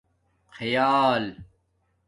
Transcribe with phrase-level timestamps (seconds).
[0.59, 1.35] خیال